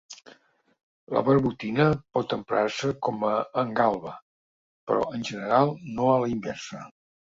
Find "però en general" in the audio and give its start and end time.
4.89-5.75